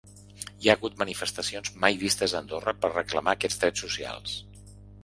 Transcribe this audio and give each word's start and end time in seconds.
Hi 0.61 0.69
ha 0.71 0.75
hagut 0.77 0.95
manifestacions 1.01 1.75
mai 1.85 2.01
vistes 2.07 2.35
a 2.35 2.41
Andorra 2.41 2.77
per 2.81 2.91
a 2.93 2.95
reclamar 2.99 3.39
aquests 3.39 3.65
drets 3.67 3.87
socials. 3.89 4.39